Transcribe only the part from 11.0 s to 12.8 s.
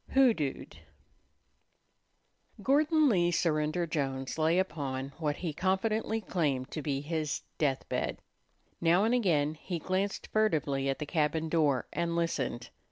cabin door and listened.